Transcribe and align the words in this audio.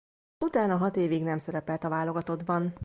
Utána 0.45 0.77
hat 0.77 0.95
évig 0.95 1.23
nem 1.23 1.37
szerepelt 1.37 1.83
a 1.83 1.89
válogatottban. 1.89 2.73